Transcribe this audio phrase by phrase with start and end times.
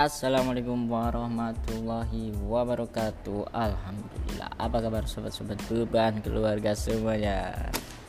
[0.00, 3.52] Assalamualaikum warahmatullahi wabarakatuh.
[3.52, 4.48] Alhamdulillah.
[4.56, 7.52] Apa kabar sobat-sobat perubahan keluarga semuanya?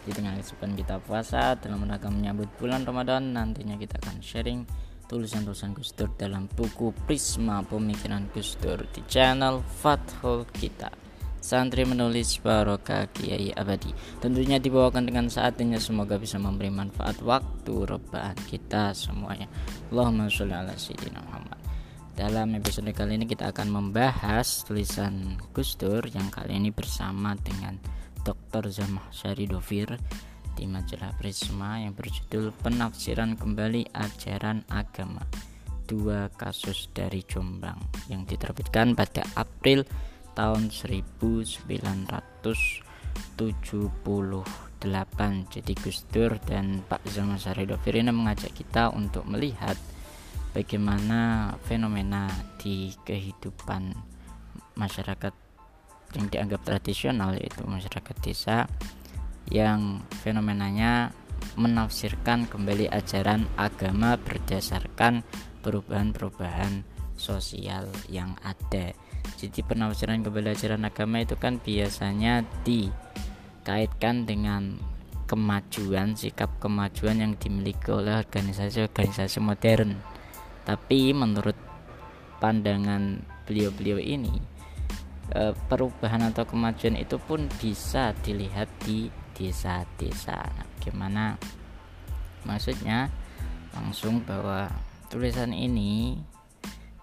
[0.07, 4.63] Di tengah kesibukan kita puasa Dalam rangka menyambut bulan Ramadan Nantinya kita akan sharing
[5.05, 11.01] tulisan-tulisan Gus Dur dalam buku Prisma Pemikiran Gus Dur Di channel Fathul Kita
[11.41, 13.89] Santri menulis Barokah Kiai Abadi.
[14.21, 15.81] Tentunya dibawakan dengan saatnya.
[15.81, 19.49] Semoga bisa memberi manfaat waktu rebahan kita semuanya.
[19.89, 21.17] Allahumma sholli ala sayyidina
[22.21, 27.81] dalam episode kali ini kita akan membahas tulisan Gus Dur yang kali ini bersama dengan
[28.21, 28.69] Dr.
[28.69, 29.09] Zamah
[29.49, 29.97] Dovir
[30.53, 35.25] di majalah Prisma yang berjudul Penafsiran Kembali Ajaran Agama
[35.89, 39.81] Dua Kasus dari Jombang yang diterbitkan pada April
[40.37, 41.65] tahun 1978
[45.49, 49.73] jadi Gus Dur dan Pak Zamah Dovir ini mengajak kita untuk melihat
[50.51, 52.27] bagaimana fenomena
[52.59, 53.95] di kehidupan
[54.75, 55.33] masyarakat
[56.15, 58.67] yang dianggap tradisional yaitu masyarakat desa
[59.47, 61.15] yang fenomenanya
[61.55, 65.23] menafsirkan kembali ajaran agama berdasarkan
[65.65, 66.83] perubahan-perubahan
[67.17, 68.93] sosial yang ada.
[69.37, 74.77] Jadi penafsiran kembali ajaran agama itu kan biasanya dikaitkan dengan
[75.25, 80.10] kemajuan, sikap kemajuan yang dimiliki oleh organisasi-organisasi modern
[80.67, 81.57] tapi menurut
[82.41, 84.33] pandangan beliau-beliau ini
[85.33, 90.37] eh, perubahan atau kemajuan itu pun bisa dilihat di desa-desa.
[90.37, 91.37] Nah, gimana
[92.45, 93.09] maksudnya
[93.73, 94.67] langsung bahwa
[95.07, 96.19] tulisan ini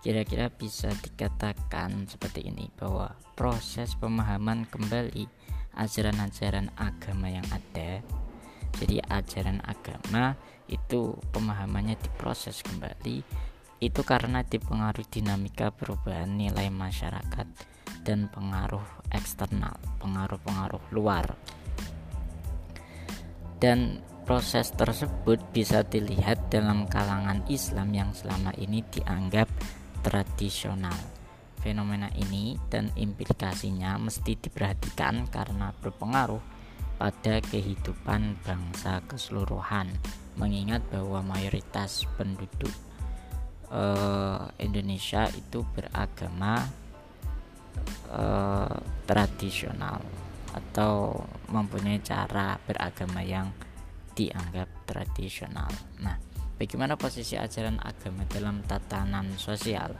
[0.03, 5.27] kira-kira bisa dikatakan seperti ini bahwa proses pemahaman kembali
[5.75, 8.03] ajaran-ajaran agama yang ada
[8.77, 10.36] jadi ajaran agama
[10.69, 13.24] itu pemahamannya diproses kembali
[13.78, 17.46] itu karena dipengaruhi dinamika perubahan nilai masyarakat
[18.02, 18.83] dan pengaruh
[19.14, 21.39] eksternal, pengaruh-pengaruh luar.
[23.58, 29.46] Dan proses tersebut bisa dilihat dalam kalangan Islam yang selama ini dianggap
[30.02, 30.95] tradisional.
[31.58, 36.58] Fenomena ini dan implikasinya mesti diperhatikan karena berpengaruh
[36.98, 39.86] pada kehidupan bangsa keseluruhan,
[40.35, 42.75] mengingat bahwa mayoritas penduduk
[43.70, 46.67] uh, Indonesia itu beragama
[48.11, 48.77] uh,
[49.07, 50.03] tradisional
[50.51, 51.23] atau
[51.55, 53.55] mempunyai cara beragama yang
[54.19, 55.70] dianggap tradisional.
[56.03, 56.19] Nah,
[56.58, 59.95] bagaimana posisi ajaran agama dalam tatanan sosial?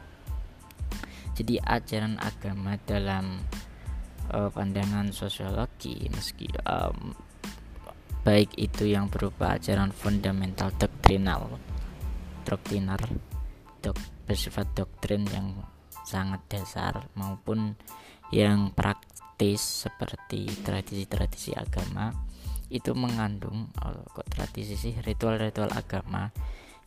[1.39, 3.39] Jadi ajaran agama dalam
[4.33, 7.13] uh, pandangan sosiologi meski um,
[8.25, 11.57] baik itu yang berupa ajaran fundamental doktrinal
[12.45, 13.01] doktriner
[13.81, 13.97] dok,
[14.29, 15.57] bersifat doktrin yang
[16.05, 17.77] sangat dasar maupun
[18.33, 22.13] yang praktis seperti tradisi-tradisi agama
[22.69, 26.29] itu mengandung oh, kok tradisi sih ritual-ritual agama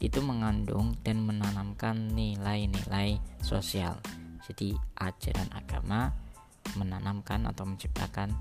[0.01, 4.01] itu mengandung dan menanamkan nilai-nilai sosial.
[4.41, 6.09] Jadi ajaran agama
[6.77, 8.33] menanamkan atau menciptakan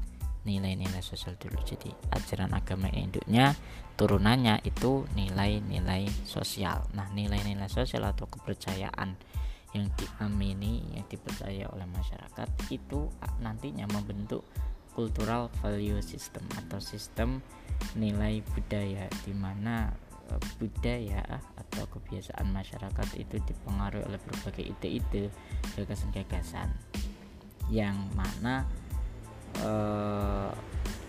[0.45, 1.61] nilai-nilai sosial dulu.
[1.65, 3.53] Jadi ajaran agama induknya
[4.01, 6.89] turunannya itu nilai-nilai sosial.
[6.97, 9.17] Nah nilai-nilai sosial atau kepercayaan
[9.71, 13.07] yang diamini yang dipercaya oleh masyarakat itu
[13.39, 14.43] nantinya membentuk
[14.91, 17.39] cultural value system atau sistem
[17.95, 19.95] nilai budaya di mana
[20.27, 21.23] e, budaya
[21.55, 25.31] atau kebiasaan masyarakat itu dipengaruhi oleh berbagai ide-ide
[25.79, 26.67] gagasan-gagasan
[27.69, 28.65] yang mana
[29.61, 30.51] uh,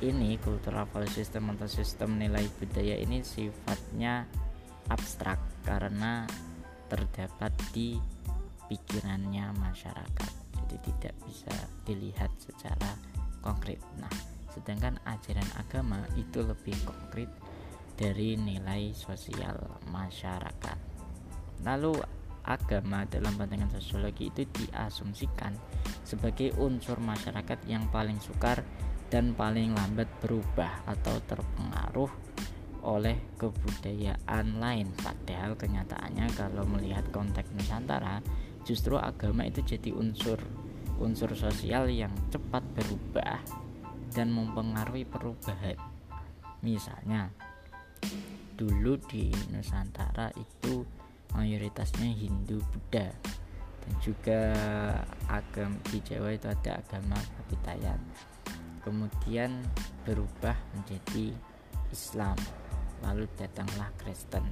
[0.02, 4.26] ini cultural value system atau sistem nilai budaya ini sifatnya
[4.90, 6.26] abstrak karena
[6.90, 7.96] terdapat di
[8.68, 10.32] pikirannya masyarakat.
[10.58, 11.54] Jadi tidak bisa
[11.88, 12.98] dilihat secara
[13.46, 13.80] konkret.
[14.02, 14.12] Nah
[14.52, 17.32] sedangkan ajaran agama itu lebih konkret
[17.96, 19.56] dari nilai sosial
[19.94, 20.80] masyarakat.
[21.62, 22.02] Lalu
[22.46, 25.54] agama dalam pandangan sosiologi itu diasumsikan
[26.02, 28.66] sebagai unsur masyarakat yang paling sukar
[29.12, 32.12] dan paling lambat berubah atau terpengaruh
[32.82, 34.90] oleh kebudayaan lain.
[34.98, 38.24] Padahal kenyataannya kalau melihat konteks Nusantara
[38.66, 40.38] justru agama itu jadi unsur
[41.02, 43.42] unsur sosial yang cepat berubah
[44.14, 45.78] dan mempengaruhi perubahan.
[46.62, 47.34] Misalnya
[48.54, 50.86] dulu di Nusantara itu
[51.36, 53.12] mayoritasnya Hindu Buddha.
[53.82, 54.42] Dan juga
[55.26, 57.98] agama di Jawa itu ada agama Kapitayan
[58.82, 59.62] kemudian
[60.04, 61.34] berubah menjadi
[61.94, 62.38] Islam
[63.02, 64.46] lalu datanglah Kristen.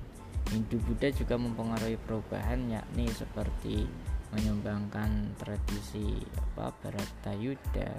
[0.49, 3.85] Hindu Buddha juga mempengaruhi perubahan yakni seperti
[4.33, 7.89] menyumbangkan tradisi apa Bharatayuda,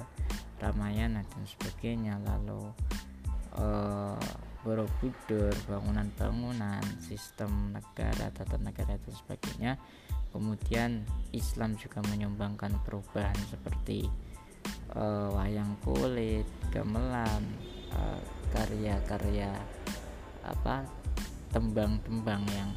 [0.58, 2.18] Ramayana dan sebagainya.
[2.18, 2.74] Lalu
[3.54, 4.18] uh,
[4.60, 9.72] Borobudur, bangunan-bangunan, sistem negara, tata negara dan sebagainya.
[10.30, 11.02] Kemudian
[11.32, 14.04] Islam juga menyumbangkan perubahan seperti
[14.92, 17.42] uh, wayang kulit, gamelan,
[17.96, 18.20] uh,
[18.52, 19.48] karya-karya
[20.44, 20.84] apa
[21.50, 22.70] tembang-tembang yang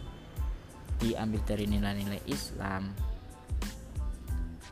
[1.03, 2.95] diambil dari nilai-nilai Islam.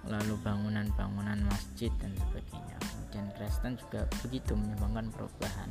[0.07, 2.79] Lalu bangunan-bangunan masjid dan sebagainya.
[3.11, 5.69] Dan Kristen juga begitu menyumbangkan perubahan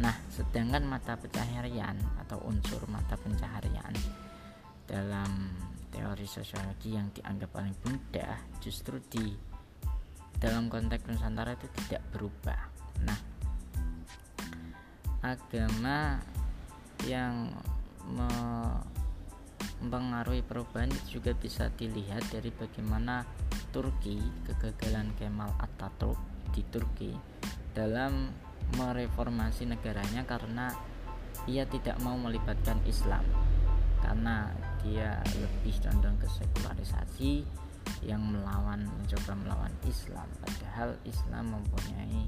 [0.00, 3.92] nah sedangkan mata pencaharian atau unsur mata pencaharian
[4.88, 5.52] dalam
[5.92, 9.36] teori sosiologi yang dianggap paling mudah justru di
[10.42, 12.58] dalam konteks Nusantara itu tidak berubah.
[13.06, 13.14] Nah
[15.22, 16.18] agama
[17.06, 17.54] yang
[19.78, 23.22] mempengaruhi perubahan juga bisa dilihat dari bagaimana
[23.70, 24.18] Turki
[24.50, 26.18] kegagalan Kemal Atatürk
[26.50, 27.14] di Turki
[27.70, 28.34] dalam
[28.78, 30.72] mereformasi negaranya karena
[31.46, 33.24] ia tidak mau melibatkan Islam.
[34.02, 34.50] Karena
[34.82, 37.46] dia lebih condong ke sekularisasi
[38.02, 40.26] yang melawan mencoba melawan Islam.
[40.42, 42.26] Padahal Islam mempunyai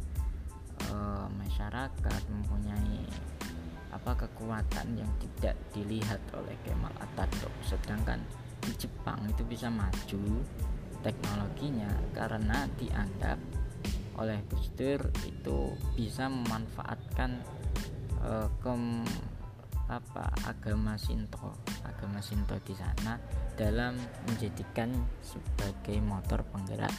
[0.95, 3.03] uh, masyarakat mempunyai
[3.95, 7.55] apa kekuatan yang tidak dilihat oleh Kemal Atatürk.
[7.63, 8.19] Sedangkan
[8.63, 10.43] di Jepang itu bisa maju
[11.05, 13.39] teknologinya karena dianggap
[14.19, 14.43] oleh
[14.75, 15.58] Dur itu
[15.94, 17.43] bisa memanfaatkan
[18.22, 19.06] uh, kem,
[19.87, 23.20] apa agama Sinto agama Sinto di sana
[23.55, 23.94] dalam
[24.26, 24.90] menjadikan
[25.22, 26.94] sebagai motor penggerak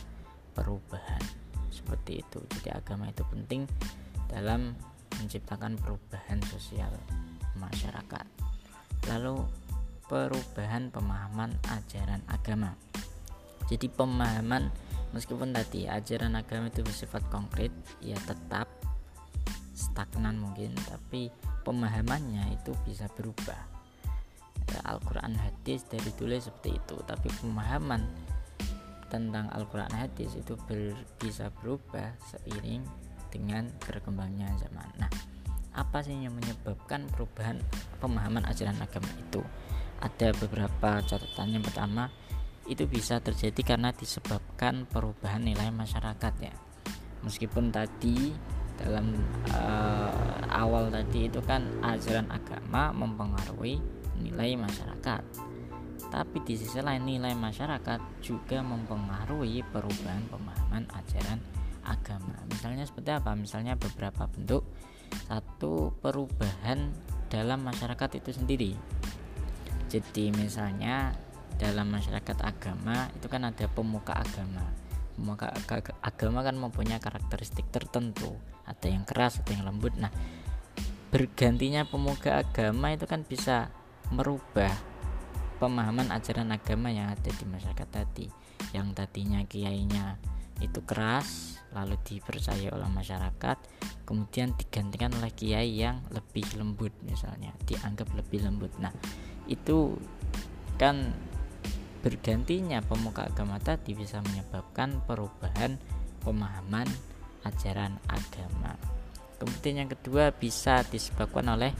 [0.55, 1.23] perubahan
[1.67, 3.67] seperti itu jadi agama itu penting
[4.31, 4.75] dalam
[5.19, 6.91] menciptakan perubahan sosial
[7.55, 8.25] masyarakat.
[9.07, 9.47] Lalu
[10.05, 12.75] perubahan pemahaman ajaran agama.
[13.65, 14.69] Jadi pemahaman
[15.11, 18.69] meskipun tadi ajaran agama itu bersifat konkret, ya tetap
[19.75, 21.29] stagnan mungkin, tapi
[21.67, 23.59] pemahamannya itu bisa berubah.
[24.65, 28.01] Ya, Al-Quran hadis dari tulis seperti itu, tapi pemahaman
[29.13, 32.81] tentang Al-Quran hadis itu ber, bisa berubah seiring
[33.29, 34.89] dengan berkembangnya zaman.
[34.97, 35.11] Nah,
[35.75, 37.59] apa sih yang menyebabkan perubahan
[37.99, 39.43] pemahaman ajaran agama itu?
[39.99, 41.55] Ada beberapa catatan.
[41.59, 42.07] Yang pertama,
[42.65, 46.53] itu bisa terjadi karena disebabkan perubahan nilai masyarakat ya.
[47.21, 48.33] Meskipun tadi
[48.75, 49.15] dalam
[49.49, 53.79] uh, awal tadi itu kan ajaran agama mempengaruhi
[54.19, 55.23] nilai masyarakat.
[56.05, 61.39] Tapi di sisi lain nilai masyarakat juga mempengaruhi perubahan pemahaman ajaran
[61.85, 62.35] agama.
[62.49, 63.31] Misalnya seperti apa?
[63.33, 64.65] Misalnya beberapa bentuk
[65.29, 66.93] satu perubahan
[67.29, 68.71] dalam masyarakat itu sendiri.
[69.89, 71.13] Jadi misalnya
[71.55, 74.63] dalam masyarakat agama itu kan ada pemuka agama.
[75.15, 75.51] Pemuka
[76.03, 78.35] agama kan mempunyai karakteristik tertentu.
[78.67, 79.95] Ada yang keras, ada yang lembut.
[79.95, 80.11] Nah,
[81.09, 83.71] bergantinya pemuka agama itu kan bisa
[84.11, 84.71] merubah
[85.57, 88.27] pemahaman ajaran agama yang ada di masyarakat tadi.
[88.75, 90.19] Yang tadinya kiainya
[90.63, 93.57] itu keras lalu dipercaya oleh masyarakat
[94.07, 98.95] kemudian digantikan oleh kiai yang lebih lembut misalnya dianggap lebih lembut nah
[99.51, 99.99] itu
[100.79, 101.11] kan
[102.05, 105.81] bergantinya pemuka agama tadi bisa menyebabkan perubahan
[106.21, 106.85] pemahaman
[107.41, 108.77] ajaran agama.
[109.41, 111.73] Kemudian yang kedua bisa disebabkan oleh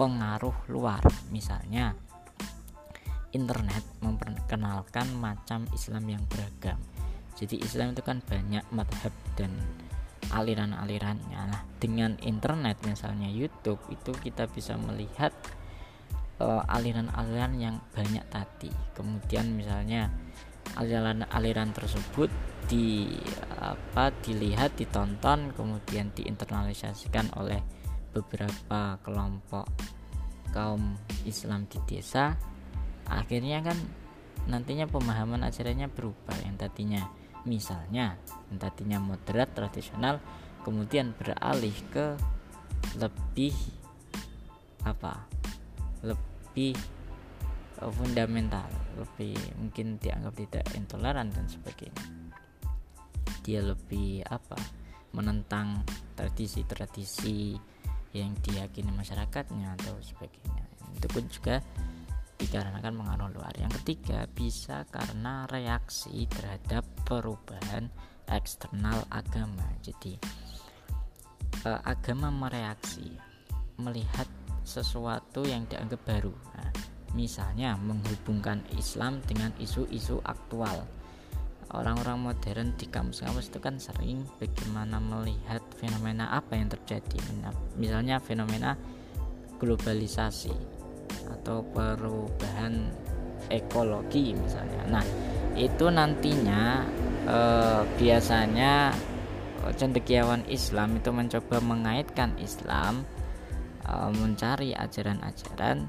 [0.00, 1.04] pengaruh luar.
[1.28, 1.92] Misalnya
[3.36, 6.80] internet memperkenalkan macam Islam yang beragam.
[7.36, 9.52] Jadi Islam itu kan banyak madhab dan
[10.32, 11.40] aliran-alirannya.
[11.52, 15.36] Nah dengan internet misalnya YouTube itu kita bisa melihat
[16.40, 18.70] uh, aliran-aliran yang banyak tadi.
[18.92, 20.12] Kemudian misalnya
[20.76, 22.28] aliran-aliran tersebut
[22.66, 23.14] di
[23.62, 27.62] apa dilihat ditonton kemudian diinternalisasikan oleh
[28.10, 29.70] beberapa kelompok
[30.50, 32.34] kaum Islam di desa
[33.06, 33.78] akhirnya kan
[34.50, 36.34] nantinya pemahaman ajarannya berubah.
[36.42, 37.02] Yang tadinya
[37.46, 38.18] misalnya
[38.50, 40.18] yang tadinya moderat tradisional
[40.66, 42.18] kemudian beralih ke
[42.98, 43.54] lebih
[44.82, 45.26] apa
[46.04, 46.74] lebih
[47.80, 52.04] eh, fundamental lebih mungkin dianggap tidak intoleran dan sebagainya
[53.46, 54.58] dia lebih apa
[55.14, 55.86] menentang
[56.18, 57.54] tradisi-tradisi
[58.12, 60.64] yang diyakini masyarakatnya atau sebagainya
[60.96, 61.56] itu pun juga
[62.36, 63.52] dikarenakan pengaruh luar.
[63.56, 67.88] Yang ketiga, bisa karena reaksi terhadap perubahan
[68.28, 69.64] eksternal agama.
[69.80, 70.16] Jadi
[71.64, 73.12] eh, agama mereaksi
[73.80, 74.28] melihat
[74.66, 76.34] sesuatu yang dianggap baru.
[76.58, 76.70] Nah,
[77.14, 80.82] misalnya menghubungkan Islam dengan isu-isu aktual.
[81.70, 87.18] Orang-orang modern di kampus-kampus itu kan sering bagaimana melihat fenomena apa yang terjadi.
[87.78, 88.78] Misalnya fenomena
[89.58, 90.54] globalisasi
[91.26, 92.86] atau perubahan
[93.50, 94.82] ekologi misalnya.
[94.86, 95.04] Nah
[95.58, 96.86] itu nantinya
[97.26, 98.94] eh, biasanya
[99.74, 103.02] cendekiawan Islam itu mencoba mengaitkan Islam
[103.86, 105.86] eh, mencari ajaran-ajaran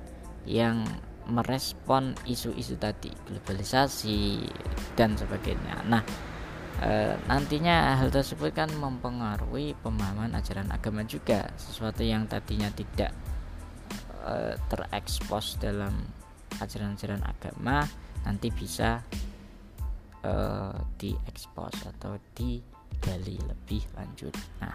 [0.48, 0.86] yang
[1.27, 4.48] merespon isu-isu tadi globalisasi
[4.96, 5.84] dan sebagainya.
[5.84, 6.04] Nah
[6.80, 13.12] e, nantinya hal tersebut kan mempengaruhi pemahaman ajaran agama juga sesuatu yang tadinya tidak
[14.24, 15.94] e, terekspos dalam
[16.63, 17.84] ajaran-ajaran agama
[18.24, 19.04] nanti bisa
[20.24, 20.34] e,
[20.96, 24.34] diekspos atau digali lebih lanjut.
[24.63, 24.74] Nah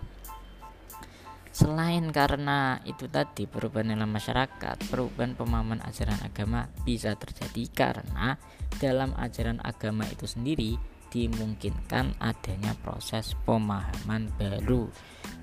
[1.52, 8.40] Selain karena itu tadi perubahan dalam masyarakat, perubahan pemahaman ajaran agama bisa terjadi karena
[8.80, 10.80] dalam ajaran agama itu sendiri
[11.12, 14.88] dimungkinkan adanya proses pemahaman baru.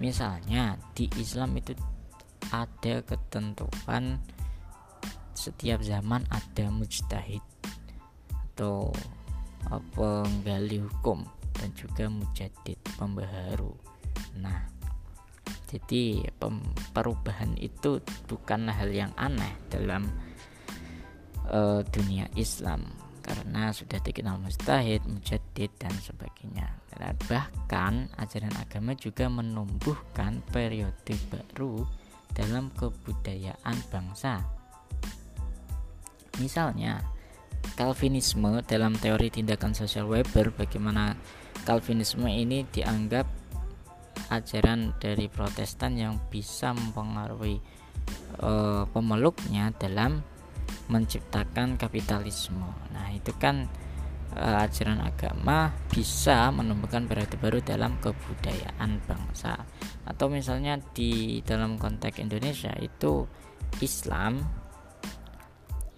[0.01, 1.77] Misalnya di Islam itu
[2.49, 4.17] ada ketentuan
[5.37, 7.45] setiap zaman ada mujtahid
[8.57, 8.89] atau
[9.93, 11.21] penggali hukum
[11.53, 13.77] dan juga mujadid pembaharu.
[14.41, 14.78] Nah,
[15.69, 16.25] jadi
[16.93, 20.09] perubahan itu bukanlah hal yang aneh dalam
[21.45, 22.89] uh, dunia Islam
[23.29, 26.65] karena sudah dikenal mustahid, mujadid dan sebagainya.
[26.89, 31.85] Dan bahkan ajaran agama juga menumbuhkan periode baru
[32.33, 34.41] dalam kebudayaan bangsa.
[36.41, 36.97] Misalnya,
[37.77, 41.13] Calvinisme dalam teori tindakan sosial Weber bagaimana
[41.67, 43.27] Calvinisme ini dianggap
[44.29, 47.57] ajaran dari Protestan yang bisa mempengaruhi
[48.41, 50.21] uh, pemeluknya dalam
[50.89, 52.65] menciptakan kapitalisme.
[52.93, 53.65] Nah, itu kan
[54.37, 59.65] uh, ajaran agama bisa menumbuhkan periode baru dalam kebudayaan bangsa.
[60.05, 63.25] Atau misalnya di dalam konteks Indonesia itu
[63.81, 64.45] Islam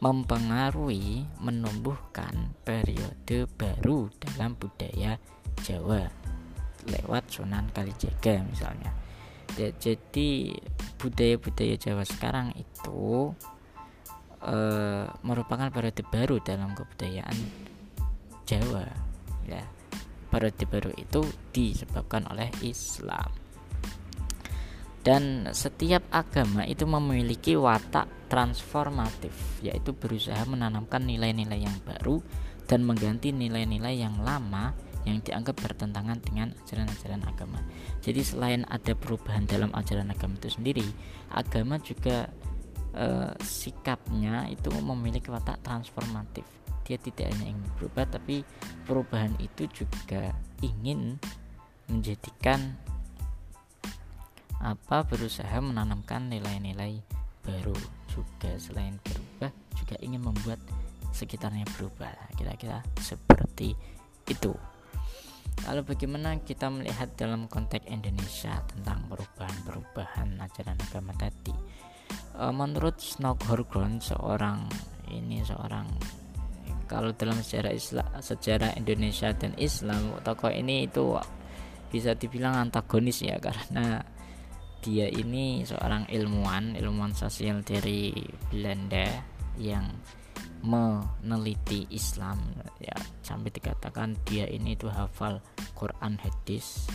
[0.02, 5.22] mempengaruhi menumbuhkan periode baru dalam budaya
[5.62, 6.10] Jawa
[6.88, 8.92] lewat Sunan Kalijaga misalnya.
[9.58, 10.56] Jadi
[10.96, 13.36] budaya-budaya Jawa sekarang itu
[14.40, 14.58] e,
[15.28, 17.36] merupakan periode baru dalam kebudayaan
[18.48, 18.88] Jawa
[19.46, 19.64] ya.
[20.32, 21.22] Periode baru itu
[21.52, 23.28] disebabkan oleh Islam.
[25.02, 32.24] Dan setiap agama itu memiliki watak transformatif yaitu berusaha menanamkan nilai-nilai yang baru
[32.70, 34.72] dan mengganti nilai-nilai yang lama
[35.06, 37.60] yang dianggap bertentangan dengan ajaran-ajaran agama.
[38.06, 40.86] Jadi selain ada perubahan dalam ajaran agama itu sendiri,
[41.34, 42.30] agama juga
[42.94, 46.46] e, sikapnya itu memiliki watak transformatif.
[46.86, 48.46] Dia tidak hanya ingin berubah, tapi
[48.86, 51.18] perubahan itu juga ingin
[51.90, 52.78] menjadikan
[54.62, 57.02] apa berusaha menanamkan nilai-nilai
[57.42, 57.74] baru
[58.14, 60.62] juga selain berubah juga ingin membuat
[61.10, 63.74] sekitarnya berubah kira-kira seperti
[64.30, 64.54] itu
[65.70, 71.54] Lalu bagaimana kita melihat dalam konteks Indonesia tentang perubahan-perubahan ajaran agama tadi?
[72.34, 74.66] E, menurut Snog Horgron seorang
[75.14, 75.86] ini seorang
[76.90, 81.16] kalau dalam sejarah Islam, sejarah Indonesia dan Islam tokoh ini itu
[81.88, 84.04] bisa dibilang antagonis ya karena
[84.82, 88.12] dia ini seorang ilmuwan ilmuwan sosial dari
[88.50, 89.08] Belanda
[89.56, 89.88] yang
[90.62, 92.38] meneliti Islam.
[92.82, 92.94] Ya
[93.26, 95.42] sampai dikatakan dia ini tuh hafal
[95.74, 96.90] Quran hadis.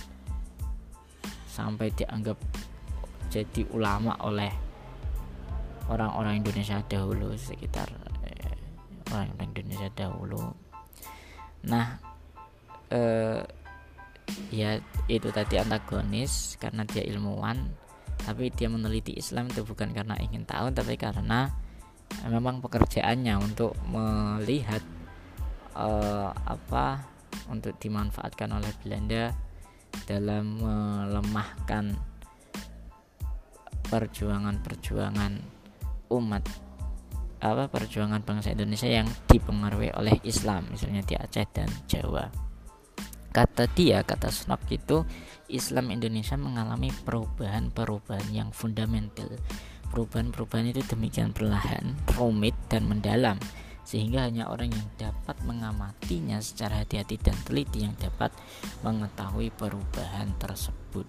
[1.50, 2.36] Sampai dianggap
[3.32, 4.52] jadi ulama oleh
[5.90, 7.88] orang-orang Indonesia dahulu sekitar
[8.26, 8.54] eh,
[9.10, 10.42] orang-orang Indonesia dahulu.
[11.66, 11.98] Nah
[12.90, 13.42] eh,
[14.50, 17.62] ya itu tadi antagonis karena dia ilmuwan
[18.26, 21.52] tapi dia meneliti Islam itu bukan karena ingin tahu tapi karena
[22.26, 24.82] memang pekerjaannya untuk melihat
[25.76, 27.06] uh, apa
[27.52, 29.30] untuk dimanfaatkan oleh Belanda
[30.04, 31.94] dalam melemahkan
[33.86, 35.32] perjuangan-perjuangan
[36.10, 36.42] umat
[37.36, 42.26] apa perjuangan bangsa Indonesia yang dipengaruhi oleh Islam misalnya di Aceh dan Jawa.
[43.30, 45.04] Kata dia kata Snok itu
[45.52, 49.28] Islam Indonesia mengalami perubahan-perubahan yang fundamental
[49.96, 53.40] Perubahan-perubahan itu demikian perlahan, rumit, dan mendalam
[53.80, 58.28] sehingga hanya orang yang dapat mengamatinya secara hati-hati dan teliti yang dapat
[58.84, 61.08] mengetahui perubahan tersebut.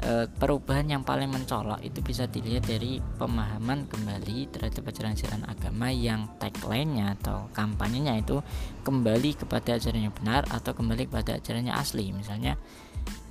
[0.00, 6.26] e, perubahan yang paling mencolok itu bisa dilihat dari pemahaman kembali terhadap ajaran-ajaran agama yang
[6.40, 8.40] tagline-nya atau kampanyenya itu
[8.88, 12.56] kembali kepada ajaran yang benar atau kembali kepada ajarannya asli misalnya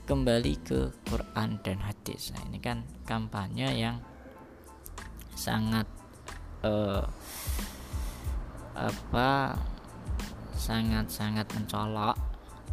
[0.04, 3.98] kembali ke Quran dan hadis nah ini kan kampanye yang
[5.34, 5.88] sangat
[6.64, 7.04] uh,
[8.74, 9.58] apa
[10.58, 12.16] sangat-sangat mencolok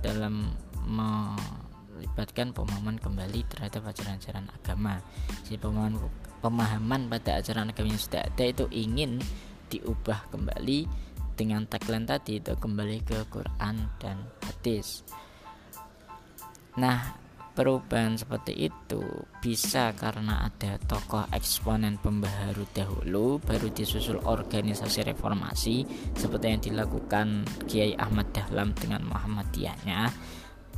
[0.00, 0.54] dalam
[0.86, 5.02] melibatkan pemahaman kembali terhadap ajaran-ajaran agama.
[5.44, 5.98] Jadi pemahaman
[6.40, 9.20] pemahaman pada ajaran agama yang sudah ada itu ingin
[9.68, 10.88] diubah kembali
[11.36, 15.04] dengan tagline tadi itu kembali ke Quran dan hadis.
[16.78, 17.18] Nah,
[17.50, 19.02] perubahan seperti itu
[19.42, 25.82] bisa karena ada tokoh eksponen pembaharu dahulu baru disusul organisasi reformasi
[26.14, 30.08] seperti yang dilakukan Kiai Ahmad Dahlam dengan Muhammadiyahnya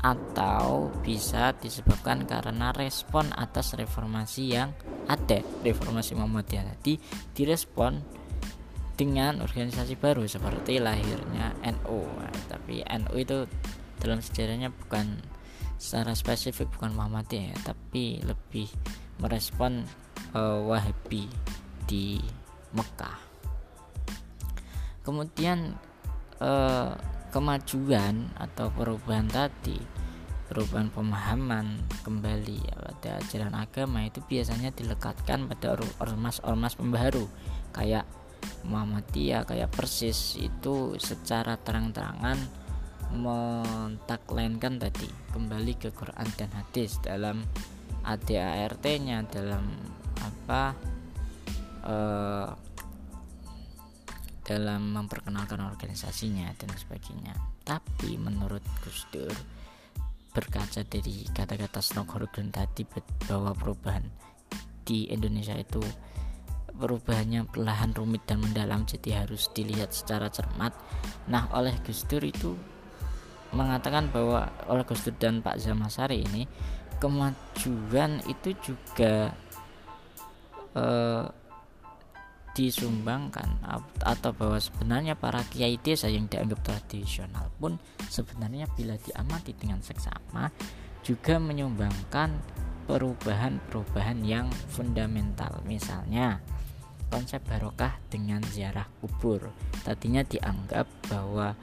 [0.02, 4.74] atau bisa disebabkan karena respon atas reformasi yang
[5.06, 5.38] ada.
[5.62, 6.98] Reformasi Muhammadiyah tadi
[7.36, 8.02] direspon
[8.98, 12.02] dengan organisasi baru seperti lahirnya NU
[12.50, 13.46] tapi NU itu
[14.02, 15.22] dalam sejarahnya bukan
[15.82, 18.70] secara spesifik bukan Muhammadiyah ya, tapi lebih
[19.18, 19.82] merespon
[20.30, 21.26] uh, Wahabi
[21.90, 22.22] di
[22.70, 23.18] Mekah.
[25.02, 25.74] Kemudian
[26.38, 26.94] uh,
[27.34, 29.74] kemajuan atau perubahan tadi,
[30.46, 37.26] perubahan pemahaman kembali ya, pada ajaran agama itu biasanya dilekatkan pada ormas-ormas pembaharu
[37.74, 38.06] kayak
[38.62, 42.61] Muhammadiyah kayak Persis itu secara terang-terangan
[43.12, 47.44] mentaklainkan tadi kembali ke Quran dan hadis dalam
[48.02, 49.64] ADART-nya dalam
[50.18, 50.74] apa
[51.86, 52.48] uh,
[54.42, 57.34] dalam memperkenalkan organisasinya dan sebagainya.
[57.62, 59.32] Tapi menurut Gus Dur
[60.32, 62.82] berkaca dari kata-kata Snowhorgen tadi
[63.28, 64.02] bahwa perubahan
[64.82, 65.78] di Indonesia itu
[66.72, 70.74] perubahannya perlahan rumit dan mendalam jadi harus dilihat secara cermat.
[71.30, 72.56] Nah, oleh Gus Dur itu
[73.52, 76.48] mengatakan bahwa oleh Gus Dur dan Pak Zamasari ini
[76.98, 79.32] kemajuan itu juga
[80.76, 81.26] eh,
[82.52, 83.64] disumbangkan
[84.04, 87.80] atau bahwa sebenarnya para kiai desa yang dianggap tradisional pun
[88.12, 90.52] sebenarnya bila diamati dengan seksama
[91.00, 92.36] juga menyumbangkan
[92.86, 95.64] perubahan-perubahan yang fundamental.
[95.64, 96.44] Misalnya
[97.08, 99.48] konsep barokah dengan ziarah kubur.
[99.84, 101.56] Tadinya dianggap bahwa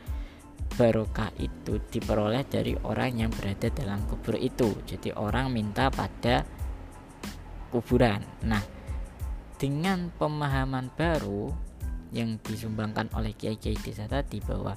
[0.78, 4.70] barokah itu diperoleh dari orang yang berada dalam kubur itu.
[4.86, 6.46] Jadi orang minta pada
[7.70, 8.22] kuburan.
[8.46, 8.62] Nah,
[9.60, 11.52] dengan pemahaman baru
[12.10, 14.74] yang disumbangkan oleh kiai-kiai desa tadi bahwa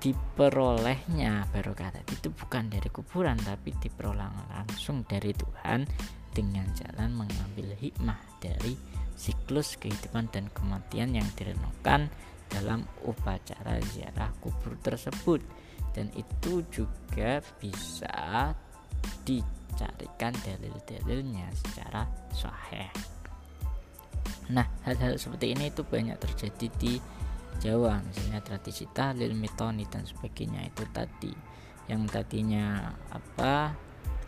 [0.00, 5.84] diperolehnya barokah tadi itu bukan dari kuburan tapi diperoleh langsung dari Tuhan
[6.32, 8.74] dengan jalan mengambil hikmah dari
[9.12, 12.08] siklus kehidupan dan kematian yang direnungkan
[12.50, 15.40] dalam upacara ziarah kubur tersebut
[15.94, 18.50] dan itu juga bisa
[19.22, 22.90] dicarikan dalil-dalilnya secara sahih.
[24.50, 26.94] Nah, hal-hal seperti ini itu banyak terjadi di
[27.60, 31.34] Jawa, misalnya tradisi tahlil, mitoni dan sebagainya itu tadi
[31.90, 33.74] yang tadinya apa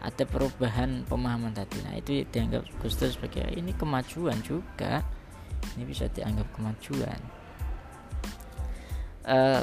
[0.02, 1.78] ada perubahan pemahaman tadi.
[1.86, 5.00] Nah, itu dianggap Gus sebagai ini kemajuan juga.
[5.78, 7.41] Ini bisa dianggap kemajuan
[9.26, 9.62] uh,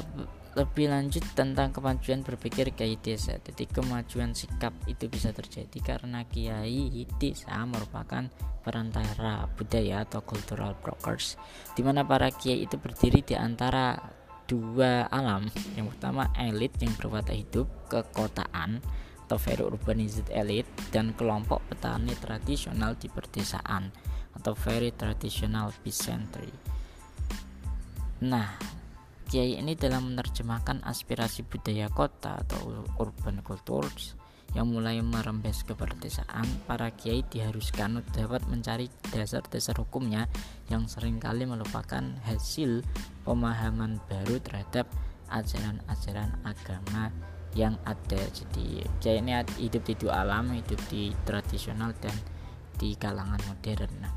[0.58, 3.38] lebih lanjut tentang kemajuan berpikir kiai desa.
[3.38, 8.26] Jadi kemajuan sikap itu bisa terjadi karena kiai desa merupakan
[8.60, 11.40] perantara budaya atau cultural brokers
[11.78, 13.96] di mana para kiai itu berdiri di antara
[14.50, 15.46] dua alam.
[15.78, 18.82] Yang pertama elit yang berwatak hidup kekotaan
[19.30, 23.94] atau very urbanized elite dan kelompok petani tradisional di perdesaan
[24.34, 26.50] atau very traditional peasantry.
[28.26, 28.69] Nah
[29.30, 34.18] Kiai ini dalam menerjemahkan aspirasi budaya kota atau urban cultures
[34.58, 40.26] yang mulai merembes ke perdesaan, para kiai diharuskan dapat mencari dasar-dasar hukumnya
[40.74, 42.82] yang sering kali melupakan hasil
[43.22, 44.90] pemahaman baru terhadap
[45.30, 47.14] ajaran-ajaran agama
[47.54, 48.22] yang ada.
[48.34, 52.18] Jadi kiai ini hidup di dua alam, hidup di tradisional dan
[52.82, 53.94] di kalangan modern.
[54.02, 54.14] Nah,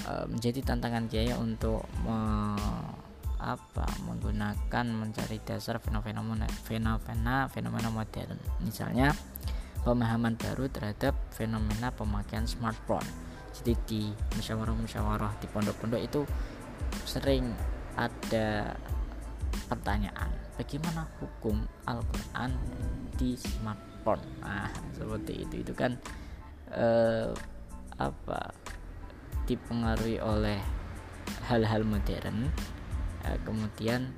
[0.00, 1.84] eh, menjadi tantangan kiai untuk
[3.40, 3.86] apa?
[4.04, 6.22] Menggunakan mencari dasar fenomena
[6.64, 8.38] fenomena fenomena modern.
[8.64, 9.12] Misalnya
[9.86, 13.06] pemahaman baru terhadap fenomena pemakaian smartphone.
[13.56, 14.02] Jadi di
[14.36, 16.20] musyawarah-musyawarah di pondok-pondok itu
[17.08, 17.54] sering
[17.96, 18.76] ada
[19.70, 20.28] pertanyaan
[20.60, 22.50] bagaimana hukum Al-Quran
[23.16, 24.24] di smartphone?
[24.42, 25.54] Nah seperti itu.
[25.64, 25.96] Itu kan
[26.72, 27.30] eh,
[27.96, 28.52] apa?
[29.46, 30.58] Dipengaruhi oleh
[31.46, 32.50] hal-hal modern
[33.26, 34.08] eh, kemudian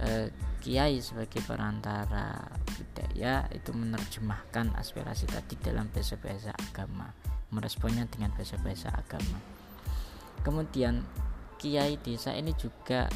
[0.00, 0.30] eh,
[0.64, 7.12] kiai sebagai perantara budaya itu menerjemahkan aspirasi tadi dalam bahasa-bahasa agama
[7.52, 9.38] meresponnya dengan bahasa-bahasa agama.
[10.42, 11.04] Kemudian
[11.60, 13.06] kiai desa ini juga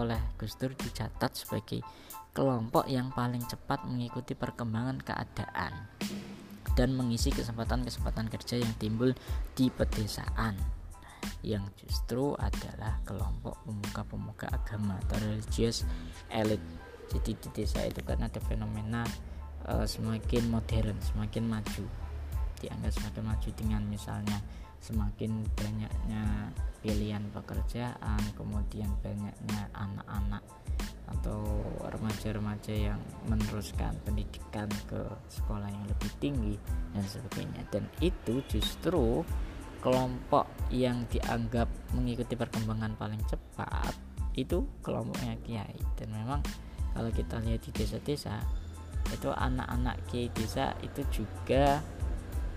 [0.00, 1.84] oleh Gus Dur dicatat sebagai
[2.32, 5.72] kelompok yang paling cepat mengikuti perkembangan keadaan
[6.72, 9.12] dan mengisi kesempatan-kesempatan kerja yang timbul
[9.52, 10.56] di pedesaan
[11.42, 15.82] yang justru adalah kelompok pemuka-pemuka agama atau religious
[16.30, 16.62] elite.
[17.12, 19.04] Jadi di desa itu kan ada fenomena
[19.68, 21.84] uh, semakin modern semakin maju
[22.62, 24.38] dianggap semakin maju dengan misalnya
[24.82, 26.50] semakin banyaknya
[26.82, 30.42] pilihan pekerjaan kemudian banyaknya anak-anak
[31.18, 36.54] atau remaja-remaja yang meneruskan pendidikan ke sekolah yang lebih tinggi
[36.96, 37.62] dan sebagainya.
[37.70, 39.22] Dan itu justru
[39.82, 43.92] kelompok yang dianggap mengikuti perkembangan paling cepat
[44.38, 45.76] itu kelompoknya kiai.
[45.98, 46.40] Dan memang
[46.94, 48.40] kalau kita lihat di desa-desa
[49.10, 51.82] itu anak-anak kiai desa itu juga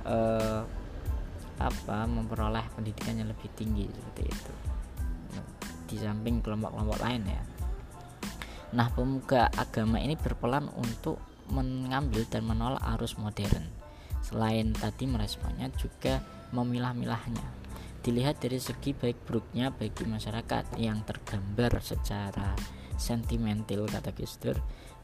[0.05, 0.61] eh,
[1.55, 4.53] apa memperoleh pendidikan yang lebih tinggi seperti itu.
[5.89, 7.43] Di samping kelompok-kelompok lain ya.
[8.75, 11.17] Nah pemuka agama ini berpelan untuk
[11.49, 13.65] mengambil dan menolak arus modern.
[14.25, 16.17] Selain tadi meresponnya juga
[16.53, 17.45] memilah-milahnya.
[18.05, 22.53] Dilihat dari segi baik buruknya bagi masyarakat yang tergambar secara
[22.95, 24.37] sentimental kata Gus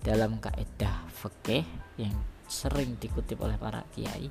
[0.01, 1.65] dalam kaidah fikih
[1.97, 2.13] yang
[2.45, 4.29] sering dikutip oleh para kiai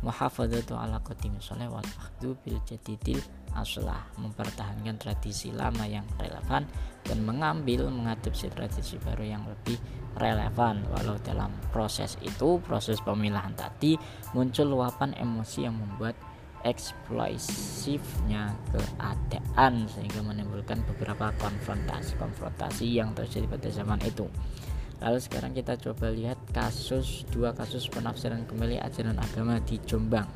[0.00, 3.18] muhafadzatu ala qadim soleh wal akhdhu bil jadidil
[3.58, 6.62] aslah mempertahankan tradisi lama yang relevan
[7.02, 9.74] dan mengambil mengadopsi tradisi baru yang lebih
[10.14, 10.86] relevan.
[10.94, 13.98] Walau dalam proses itu proses pemilahan tadi
[14.36, 16.14] muncul luapan emosi yang membuat
[16.66, 24.26] eksplosifnya keadaan sehingga menimbulkan beberapa konfrontasi-konfrontasi yang terjadi pada zaman itu.
[24.98, 30.26] Lalu sekarang kita coba lihat kasus dua kasus penafsiran kembali ajaran agama di Jombang.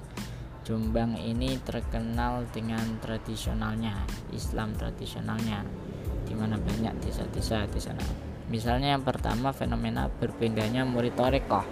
[0.63, 5.67] Jombang ini terkenal dengan tradisionalnya, Islam tradisionalnya,
[6.23, 8.07] di mana banyak desa-desa di sana.
[8.47, 11.67] Misalnya yang pertama fenomena berbedanya murid torekoh.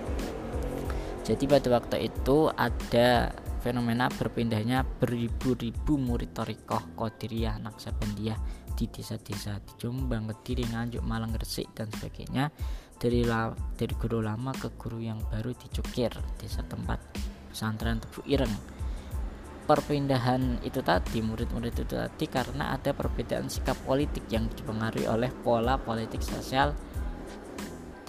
[1.22, 8.40] Jadi pada waktu itu ada fenomena berpindahnya beribu-ribu murid torikoh Qadiriyah Naksabandiyah
[8.74, 12.48] di desa-desa di Jombang, Kediri, Nganjuk, Malang, Gresik dan sebagainya
[12.96, 17.00] dari la, dari guru lama ke guru yang baru di Cukir, desa tempat
[17.52, 18.56] pesantren Tebu Ireng.
[19.68, 25.78] Perpindahan itu tadi, murid-murid itu tadi karena ada perbedaan sikap politik yang dipengaruhi oleh pola
[25.78, 26.74] politik sosial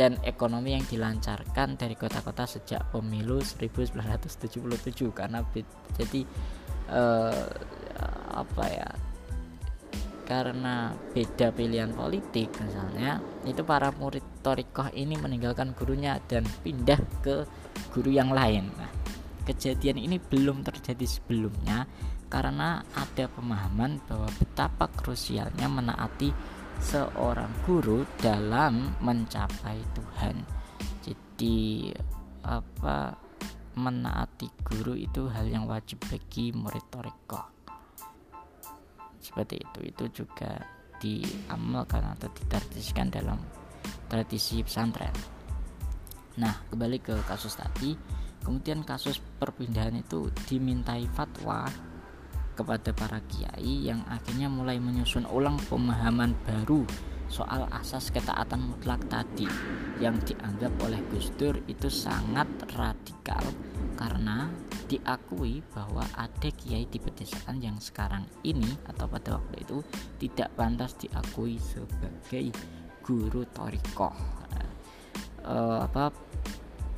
[0.02, 4.50] dan ekonomi yang dilancarkan dari kota-kota sejak pemilu 1977
[5.14, 5.46] karena
[5.94, 6.22] jadi
[6.90, 7.46] eh,
[8.34, 8.90] apa ya
[10.26, 17.46] karena beda pilihan politik misalnya itu para murid torikoh ini meninggalkan gurunya dan pindah ke
[17.94, 18.74] guru yang lain.
[18.74, 18.90] Nah
[19.46, 21.86] kejadian ini belum terjadi sebelumnya
[22.32, 26.34] karena ada pemahaman bahwa betapa krusialnya menaati
[26.80, 30.36] seorang guru dalam mencapai Tuhan.
[31.02, 31.92] Jadi
[32.46, 33.16] apa
[33.76, 37.42] menaati guru itu hal yang wajib bagi murid toriko.
[39.22, 40.60] Seperti itu itu juga
[41.02, 43.40] diamalkan atau ditradisikan dalam
[44.06, 45.14] tradisi pesantren.
[46.38, 47.98] Nah, kembali ke kasus tadi,
[48.44, 51.68] kemudian kasus perpindahan itu dimintai fatwa
[52.54, 56.86] kepada para kiai yang akhirnya mulai menyusun ulang pemahaman baru
[57.32, 59.48] soal asas ketaatan mutlak tadi
[60.04, 63.40] yang dianggap oleh Gus Dur itu sangat radikal
[63.96, 64.52] karena
[64.92, 69.80] diakui bahwa ada kiai di pedesaan yang sekarang ini atau pada waktu itu
[70.20, 72.52] tidak pantas diakui sebagai
[73.00, 74.12] guru torikoh.
[75.42, 76.14] Uh, apa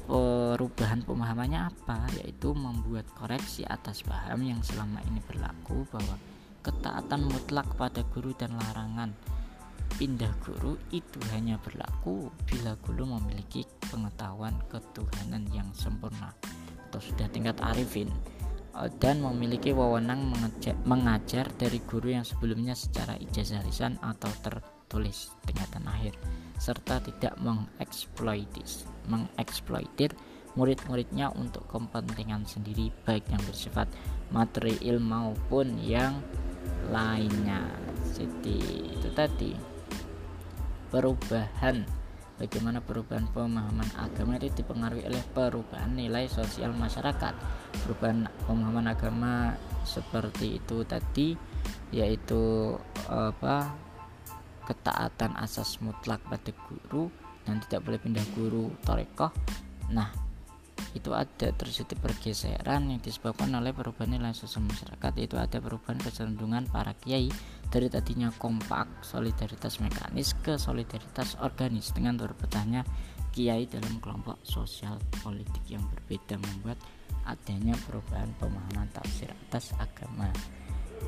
[0.04, 6.20] perubahan pemahamannya apa yaitu membuat koreksi atas paham yang selama ini berlaku bahwa
[6.64, 9.16] ketaatan mutlak pada guru dan larangan
[9.96, 16.34] pindah guru itu hanya berlaku bila guru memiliki pengetahuan ketuhanan yang sempurna
[16.90, 18.10] atau sudah tingkat arifin
[18.80, 20.34] eh, dan memiliki wewenang
[20.84, 24.30] mengajar dari guru yang sebelumnya secara ijazah lisan atau
[24.94, 26.14] tertulis tingkatan akhir
[26.62, 30.14] serta tidak mengeksploitis mengeksploitir
[30.54, 33.90] murid-muridnya untuk kepentingan sendiri baik yang bersifat
[34.30, 36.22] materi ilmu maupun yang
[36.94, 37.66] lainnya.
[38.14, 38.62] Jadi
[38.94, 39.58] itu tadi
[40.94, 42.06] perubahan.
[42.38, 47.34] Bagaimana perubahan pemahaman agama itu dipengaruhi oleh perubahan nilai sosial masyarakat.
[47.82, 51.34] Perubahan pemahaman agama seperti itu tadi
[51.94, 52.74] yaitu
[53.06, 53.70] apa
[54.66, 57.12] ketaatan asas mutlak pada guru
[57.44, 59.32] dan tidak boleh pindah guru torekoh.
[59.92, 60.10] Nah
[60.94, 65.14] itu ada terjadi pergeseran yang disebabkan oleh perubahan nilai sosial masyarakat.
[65.18, 67.34] Itu ada perubahan kecenderungan para kiai
[67.74, 72.86] dari tadinya kompak solidaritas mekanis ke solidaritas organis dengan terpecahnya
[73.34, 76.78] kiai dalam kelompok sosial politik yang berbeda membuat
[77.26, 80.30] adanya perubahan pemahaman tafsir atas agama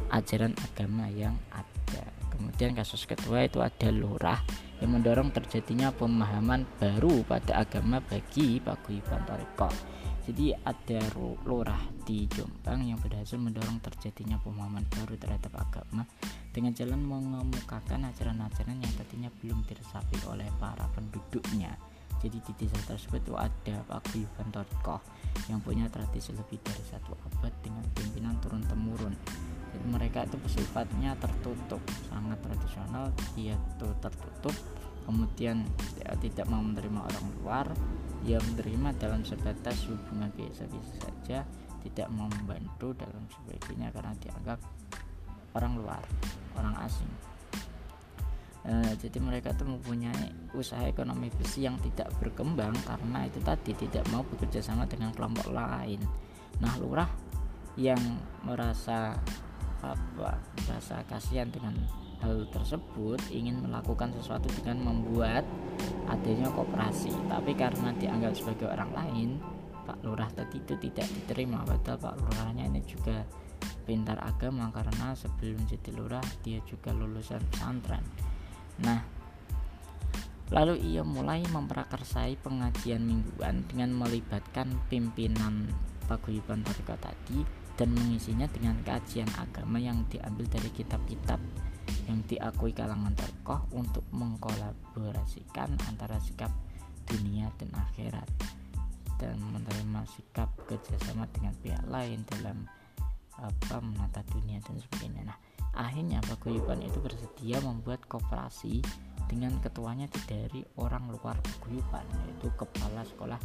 [0.09, 2.03] ajaran agama yang ada
[2.35, 4.39] kemudian kasus kedua itu ada lurah
[4.83, 9.71] yang mendorong terjadinya pemahaman baru pada agama bagi paguyuban Toriko.
[10.25, 10.99] Jadi ada
[11.45, 16.03] lurah di Jombang yang berhasil mendorong terjadinya pemahaman baru terhadap agama
[16.49, 21.77] dengan jalan mengemukakan ajaran-ajaran yang tadinya belum diresapi oleh para penduduknya.
[22.21, 24.97] Jadi di desa tersebut itu ada paguyuban Toriko
[25.51, 29.13] yang punya tradisi lebih dari satu abad dengan pimpinan turun temurun
[29.75, 33.11] jadi mereka itu sifatnya tertutup sangat tradisional.
[33.35, 34.55] Dia tuh tertutup
[35.03, 35.67] kemudian
[35.99, 37.67] dia tidak mau menerima orang luar.
[38.23, 41.43] Dia menerima dalam sebatas hubungan biasa-biasa saja
[41.85, 44.57] tidak mau membantu dalam sebagainya karena dianggap
[45.53, 46.01] orang luar
[46.57, 47.07] orang asing
[48.65, 54.03] e, jadi mereka itu mempunyai usaha ekonomi besi yang tidak berkembang karena itu tadi tidak
[54.09, 56.01] mau bekerja sama dengan kelompok lain.
[56.59, 57.09] Nah lurah
[57.77, 57.99] yang
[58.41, 59.13] merasa
[59.85, 61.75] apa rasa kasihan dengan
[62.23, 65.45] hal tersebut ingin melakukan sesuatu dengan membuat
[66.09, 69.29] adanya kooperasi tapi karena dianggap sebagai orang lain
[69.85, 71.61] Pak Lurah tadi itu tidak diterima.
[71.61, 73.21] Padahal Pak Lurahnya ini juga
[73.85, 78.01] pintar agama karena sebelum jadi lurah dia juga lulusan pesantren
[78.81, 79.03] nah
[80.53, 85.67] lalu ia mulai memprakarsai pengajian mingguan dengan melibatkan pimpinan
[86.05, 87.41] paguyuban tarekat tadi
[87.75, 91.41] dan mengisinya dengan kajian agama yang diambil dari kitab-kitab
[92.05, 96.53] yang diakui kalangan tokoh untuk mengkolaborasikan antara sikap
[97.09, 98.29] dunia dan akhirat
[99.17, 102.69] dan menerima sikap kerjasama dengan pihak lain dalam
[103.35, 104.74] apa menata dunia dan
[105.75, 108.79] akhirnya paguyuban itu bersedia membuat kooperasi
[109.27, 113.39] dengan ketuanya dari orang luar paguyuban yaitu kepala sekolah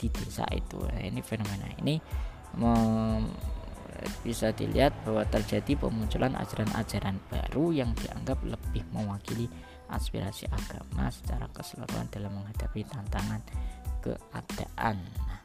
[0.00, 0.80] di desa itu.
[0.80, 2.00] Nah, ini fenomena ini
[4.26, 9.46] bisa dilihat bahwa terjadi pemunculan ajaran-ajaran baru yang dianggap lebih mewakili
[9.92, 13.40] aspirasi agama secara keseluruhan dalam menghadapi tantangan
[14.02, 14.98] keadaan.
[15.28, 15.43] Nah,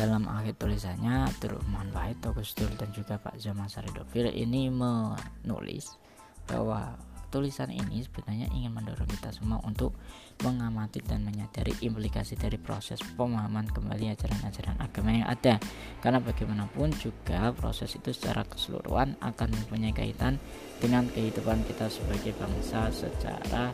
[0.00, 6.00] dalam akhir tulisannya, Abdurrahman Wahid, Togus dan juga Pak Zaman Saridovil ini menulis
[6.48, 6.96] bahwa
[7.30, 9.94] Tulisan ini sebenarnya ingin mendorong kita semua untuk
[10.42, 15.62] mengamati dan menyadari implikasi dari proses pemahaman kembali ajaran-ajaran agama yang ada.
[16.02, 20.42] Karena bagaimanapun juga proses itu secara keseluruhan akan mempunyai kaitan
[20.82, 23.70] dengan kehidupan kita sebagai bangsa secara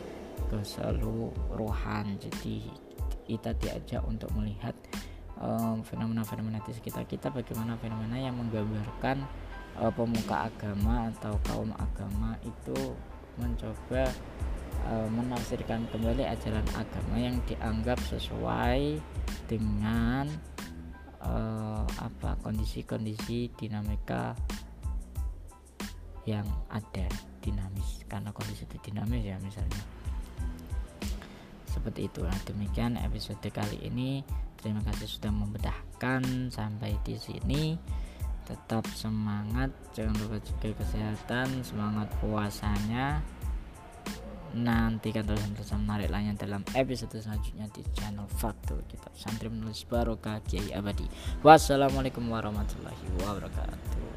[0.53, 2.13] keseluruhan.
[2.21, 2.61] Jadi
[3.25, 4.77] kita diajak untuk melihat
[5.85, 9.21] fenomena-fenomena di sekitar kita bagaimana fenomena yang menggambarkan
[9.77, 12.97] uh, pemuka agama atau kaum agama itu
[13.37, 14.09] mencoba
[14.89, 18.97] uh, menafsirkan kembali ajaran agama yang dianggap sesuai
[19.45, 20.25] dengan
[21.21, 24.33] uh, apa kondisi-kondisi dinamika
[26.27, 27.07] yang ada
[27.39, 28.03] dinamis.
[28.09, 29.79] Karena kondisi itu dinamis ya misalnya.
[31.71, 32.35] Seperti itulah.
[32.43, 34.25] Demikian episode kali ini
[34.67, 37.79] terima kasih sudah membedahkan sampai di sini.
[38.43, 43.23] Tetap semangat jangan lupa juga kesehatan semangat puasanya.
[44.51, 50.43] Nantikan terus terus menarik lainnya dalam episode selanjutnya di channel Faktor Kitab Santri Menulis Barokah
[50.43, 51.07] Kiai Abadi.
[51.47, 54.16] Wassalamualaikum warahmatullahi wabarakatuh